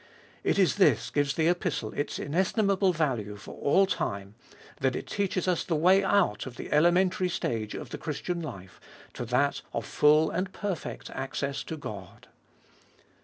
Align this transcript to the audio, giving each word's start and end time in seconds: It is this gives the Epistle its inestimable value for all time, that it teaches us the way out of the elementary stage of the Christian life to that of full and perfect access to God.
It 0.43 0.57
is 0.57 0.77
this 0.77 1.11
gives 1.11 1.35
the 1.35 1.47
Epistle 1.47 1.93
its 1.93 2.17
inestimable 2.17 2.91
value 2.91 3.35
for 3.35 3.53
all 3.59 3.85
time, 3.85 4.33
that 4.77 4.95
it 4.95 5.05
teaches 5.05 5.47
us 5.47 5.63
the 5.63 5.75
way 5.75 6.03
out 6.03 6.47
of 6.47 6.55
the 6.57 6.71
elementary 6.71 7.29
stage 7.29 7.75
of 7.75 7.89
the 7.91 7.99
Christian 7.99 8.41
life 8.41 8.81
to 9.13 9.25
that 9.25 9.61
of 9.73 9.85
full 9.85 10.31
and 10.31 10.51
perfect 10.51 11.11
access 11.11 11.61
to 11.65 11.77
God. 11.77 12.29